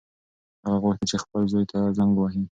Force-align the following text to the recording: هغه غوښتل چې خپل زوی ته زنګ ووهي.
هغه 0.65 0.77
غوښتل 0.83 1.05
چې 1.11 1.17
خپل 1.23 1.41
زوی 1.51 1.65
ته 1.71 1.79
زنګ 1.97 2.11
ووهي. 2.15 2.39